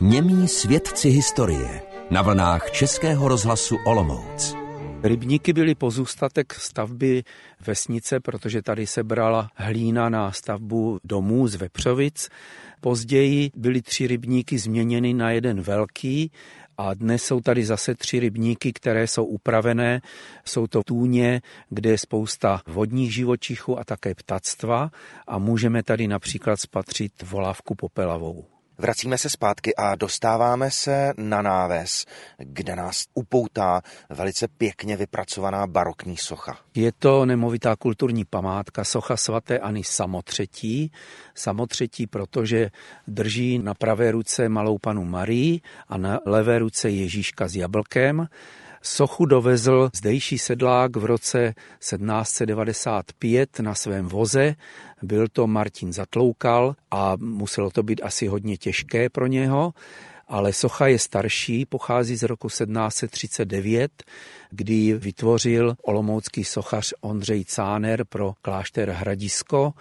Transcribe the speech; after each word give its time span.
Němí 0.00 0.48
svědci 0.48 1.08
historie 1.08 1.82
na 2.10 2.22
vlnách 2.22 2.70
Českého 2.70 3.28
rozhlasu 3.28 3.76
Olomouc. 3.86 4.54
Rybníky 5.02 5.52
byly 5.52 5.74
pozůstatek 5.74 6.54
stavby 6.54 7.22
vesnice, 7.66 8.20
protože 8.20 8.62
tady 8.62 8.86
se 8.86 9.04
brala 9.04 9.48
hlína 9.54 10.08
na 10.08 10.32
stavbu 10.32 10.98
domů 11.04 11.48
z 11.48 11.54
Vepřovic. 11.54 12.28
Později 12.80 13.50
byly 13.56 13.82
tři 13.82 14.06
rybníky 14.06 14.58
změněny 14.58 15.14
na 15.14 15.30
jeden 15.30 15.60
velký 15.60 16.30
a 16.78 16.94
dnes 16.94 17.22
jsou 17.22 17.40
tady 17.40 17.64
zase 17.64 17.94
tři 17.94 18.20
rybníky, 18.20 18.72
které 18.72 19.06
jsou 19.06 19.24
upravené. 19.24 20.00
Jsou 20.44 20.66
to 20.66 20.82
tůně, 20.82 21.40
kde 21.70 21.90
je 21.90 21.98
spousta 21.98 22.60
vodních 22.66 23.14
živočichů 23.14 23.78
a 23.78 23.84
také 23.84 24.14
ptactva 24.14 24.90
a 25.26 25.38
můžeme 25.38 25.82
tady 25.82 26.08
například 26.08 26.60
spatřit 26.60 27.12
volávku 27.22 27.74
popelavou. 27.74 28.55
Vracíme 28.78 29.18
se 29.18 29.30
zpátky 29.30 29.76
a 29.76 29.94
dostáváme 29.94 30.70
se 30.70 31.12
na 31.16 31.42
náves, 31.42 32.06
kde 32.38 32.76
nás 32.76 33.04
upoutá 33.14 33.82
velice 34.10 34.48
pěkně 34.48 34.96
vypracovaná 34.96 35.66
barokní 35.66 36.16
socha. 36.16 36.58
Je 36.74 36.92
to 36.92 37.26
nemovitá 37.26 37.76
kulturní 37.76 38.24
památka 38.24 38.84
socha 38.84 39.16
svaté 39.16 39.58
Ani 39.58 39.84
Samotřetí. 39.84 40.92
Samotřetí, 41.34 42.06
protože 42.06 42.70
drží 43.06 43.58
na 43.58 43.74
pravé 43.74 44.10
ruce 44.10 44.48
malou 44.48 44.78
panu 44.78 45.04
Marii 45.04 45.60
a 45.88 45.98
na 45.98 46.20
levé 46.26 46.58
ruce 46.58 46.90
Ježíška 46.90 47.48
s 47.48 47.56
jablkem. 47.56 48.28
Sochu 48.86 49.26
dovezl 49.26 49.90
zdejší 49.94 50.38
sedlák 50.38 50.96
v 50.96 51.04
roce 51.04 51.54
1795 51.78 53.60
na 53.60 53.74
svém 53.74 54.06
voze. 54.06 54.54
Byl 55.02 55.28
to 55.32 55.46
Martin 55.46 55.92
Zatloukal 55.92 56.74
a 56.90 57.16
muselo 57.20 57.70
to 57.70 57.82
být 57.82 58.00
asi 58.04 58.26
hodně 58.26 58.56
těžké 58.56 59.08
pro 59.10 59.26
něho 59.26 59.72
ale 60.28 60.52
socha 60.52 60.86
je 60.86 60.98
starší, 60.98 61.66
pochází 61.66 62.16
z 62.16 62.22
roku 62.22 62.48
1739, 62.48 64.02
kdy 64.50 64.94
vytvořil 64.94 65.74
olomoucký 65.82 66.44
sochař 66.44 66.94
Ondřej 67.00 67.44
Cáner 67.44 68.04
pro 68.04 68.34
klášter 68.42 68.90
Hradisko 68.90 69.72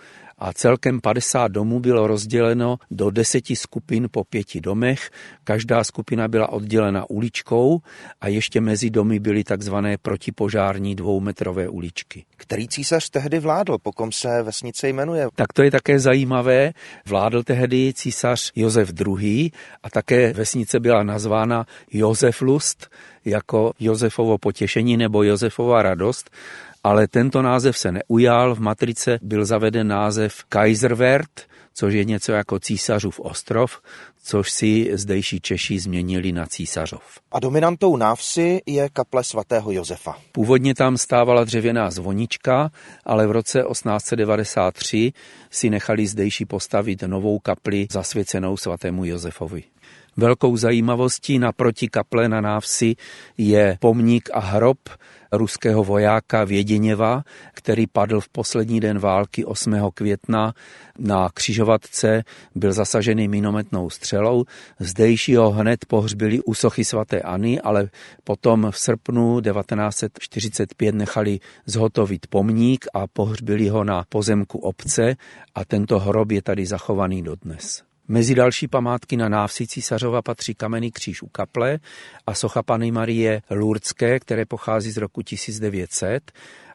a 0.44 0.54
celkem 0.54 1.02
50 1.02 1.48
domů 1.48 1.80
bylo 1.80 2.08
rozděleno 2.08 2.78
do 2.92 3.10
deseti 3.10 3.56
skupin 3.56 4.08
po 4.12 4.24
pěti 4.24 4.62
domech. 4.62 5.10
Každá 5.44 5.84
skupina 5.84 6.28
byla 6.28 6.50
oddělena 6.50 7.10
uličkou 7.10 7.80
a 8.22 8.28
ještě 8.28 8.62
mezi 8.62 8.90
domy 8.90 9.20
byly 9.20 9.44
takzvané 9.44 9.98
protipožární 9.98 10.96
dvoumetrové 10.96 11.70
uličky. 11.70 12.26
Který 12.38 12.68
císař 12.68 13.10
tehdy 13.10 13.40
vládl, 13.40 13.78
pokom 13.78 14.12
se 14.12 14.44
vesnice 14.44 14.90
jmenuje? 14.90 15.28
Tak 15.36 15.54
to 15.54 15.64
je 15.64 15.72
také 15.72 16.00
zajímavé. 16.00 16.74
Vládl 17.06 17.44
tehdy 17.44 17.94
císař 17.94 18.52
Josef 18.56 18.94
II. 19.08 19.52
a 19.84 19.90
také 19.90 20.34
vesnice 20.34 20.80
byla 20.80 21.04
nazvána 21.04 21.66
Josef 21.92 22.42
Lust, 22.42 22.90
jako 23.26 23.74
Josefovo 23.80 24.38
potěšení 24.38 24.98
nebo 24.98 25.24
Josefova 25.24 25.84
radost 25.84 26.30
ale 26.84 27.08
tento 27.08 27.42
název 27.42 27.78
se 27.78 27.92
neujal. 27.92 28.56
V 28.56 28.60
matrice 28.60 29.20
byl 29.22 29.46
zaveden 29.46 29.88
název 29.88 30.44
Kaiserwert, 30.50 31.42
což 31.74 31.94
je 31.94 32.06
něco 32.06 32.32
jako 32.32 32.60
císařův 32.60 33.20
ostrov, 33.20 33.82
což 34.24 34.52
si 34.52 34.90
zdejší 34.94 35.42
Češi 35.42 35.80
změnili 35.80 36.32
na 36.32 36.46
císařov. 36.46 37.04
A 37.32 37.40
dominantou 37.40 37.98
návsi 37.98 38.62
je 38.66 38.90
kaple 38.90 39.24
svatého 39.24 39.72
Josefa. 39.72 40.18
Původně 40.32 40.76
tam 40.76 40.98
stávala 40.98 41.44
dřevěná 41.44 41.92
zvonička, 41.92 42.72
ale 43.06 43.28
v 43.28 43.32
roce 43.32 43.64
1893 43.72 45.14
si 45.50 45.70
nechali 45.70 46.08
zdejší 46.08 46.46
postavit 46.46 47.02
novou 47.02 47.40
kapli 47.40 47.88
zasvěcenou 47.92 48.58
svatému 48.58 49.06
Josefovi. 49.06 49.64
Velkou 50.18 50.58
zajímavostí 50.58 51.40
naproti 51.40 51.88
kaple 51.88 52.30
na 52.30 52.42
návsi 52.42 52.96
je 53.38 53.78
pomník 53.82 54.30
a 54.34 54.40
hrob 54.40 54.78
ruského 55.32 55.84
vojáka 55.84 56.44
Věděněva, 56.44 57.24
který 57.54 57.88
padl 57.88 58.20
v 58.20 58.30
poslední 58.30 58.80
den 58.80 59.00
války 59.00 59.46
8. 59.46 59.76
května 59.94 60.54
na 61.00 61.30
křižovatce, 61.34 62.24
byl 62.56 62.74
zasažený 62.74 63.28
minometnou 63.28 63.90
střelou. 63.90 64.46
Zdejší 64.80 65.36
ho 65.36 65.52
hned 65.52 65.86
pohřbili 65.86 66.42
u 66.42 66.54
sochy 66.54 66.86
svaté 66.86 67.22
Ani, 67.22 67.62
ale 67.62 67.90
potom 68.24 68.68
v 68.72 68.80
srpnu 68.80 69.42
1945 69.42 70.96
nechali 70.96 71.40
zhotovit 71.66 72.28
pomník 72.28 72.86
a 72.94 73.08
pohřbili 73.08 73.70
ho 73.70 73.84
na 73.84 74.06
pozemku 74.10 74.58
obce 74.58 75.16
a 75.56 75.66
tento 75.66 76.00
hrob 76.00 76.32
je 76.32 76.42
tady 76.42 76.66
zachovaný 76.66 77.22
dodnes. 77.22 77.93
Mezi 78.08 78.36
další 78.36 78.68
památky 78.68 79.18
na 79.18 79.30
návsi 79.30 79.68
císařova 79.68 80.22
patří 80.22 80.56
kamenný 80.56 80.92
kříž 80.92 81.22
u 81.22 81.28
kaple 81.28 81.80
a 82.28 82.34
socha 82.34 82.64
Pany 82.64 82.92
Marie 82.92 83.42
Lurdské, 83.52 84.20
které 84.20 84.46
pochází 84.46 84.92
z 84.92 84.98
roku 84.98 85.22
1900 85.22 86.32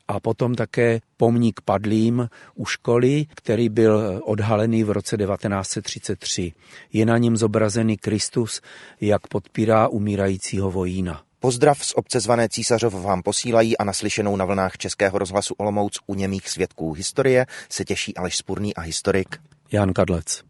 a 0.09 0.21
potom 0.21 0.55
také 0.55 1.01
pomník 1.17 1.61
padlým 1.61 2.29
u 2.55 2.67
školy, 2.67 3.27
který 3.35 3.69
byl 3.69 4.21
odhalený 4.25 4.85
v 4.85 4.91
roce 4.91 5.17
1933. 5.17 6.53
Je 6.93 7.07
na 7.07 7.19
něm 7.19 7.37
zobrazený 7.37 7.97
Kristus, 7.97 8.61
jak 9.01 9.27
podpírá 9.27 9.89
umírajícího 9.89 10.71
vojína. 10.71 11.23
Pozdrav 11.41 11.85
z 11.85 11.93
obce 11.97 12.21
zvané 12.21 12.49
Císařov 12.49 12.95
vám 12.95 13.23
posílají 13.23 13.79
a 13.79 13.85
naslyšenou 13.85 14.37
na 14.37 14.45
vlnách 14.45 14.77
Českého 14.77 15.19
rozhlasu 15.19 15.55
Olomouc 15.59 15.99
u 16.07 16.15
němých 16.15 16.49
svědků 16.49 16.93
historie 16.93 17.47
se 17.69 17.85
těší 17.85 18.17
Aleš 18.17 18.37
Spurný 18.37 18.75
a 18.75 18.81
historik 18.81 19.41
Jan 19.73 19.93
Kadlec. 19.93 20.43